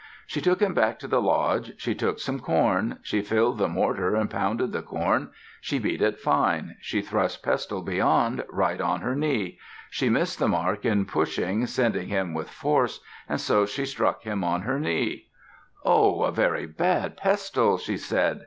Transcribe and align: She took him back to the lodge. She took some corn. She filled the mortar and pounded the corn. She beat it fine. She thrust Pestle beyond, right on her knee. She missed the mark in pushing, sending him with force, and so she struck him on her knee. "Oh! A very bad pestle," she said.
She 0.25 0.41
took 0.41 0.63
him 0.63 0.73
back 0.73 0.97
to 0.97 1.07
the 1.07 1.21
lodge. 1.21 1.73
She 1.79 1.93
took 1.93 2.17
some 2.19 2.39
corn. 2.39 2.97
She 3.03 3.21
filled 3.21 3.59
the 3.59 3.67
mortar 3.67 4.15
and 4.15 4.31
pounded 4.31 4.71
the 4.71 4.81
corn. 4.81 5.29
She 5.61 5.77
beat 5.77 6.01
it 6.01 6.17
fine. 6.19 6.77
She 6.81 7.03
thrust 7.03 7.43
Pestle 7.43 7.83
beyond, 7.83 8.43
right 8.49 8.81
on 8.81 9.01
her 9.01 9.13
knee. 9.13 9.59
She 9.91 10.09
missed 10.09 10.39
the 10.39 10.47
mark 10.47 10.85
in 10.85 11.05
pushing, 11.05 11.67
sending 11.67 12.07
him 12.07 12.33
with 12.33 12.49
force, 12.49 13.01
and 13.29 13.39
so 13.39 13.67
she 13.67 13.85
struck 13.85 14.23
him 14.23 14.43
on 14.43 14.63
her 14.63 14.79
knee. 14.79 15.27
"Oh! 15.85 16.23
A 16.23 16.31
very 16.31 16.65
bad 16.65 17.15
pestle," 17.15 17.77
she 17.77 17.95
said. 17.95 18.39